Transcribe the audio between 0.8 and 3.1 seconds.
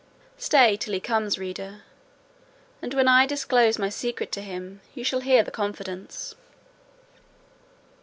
he comes, reader; and, when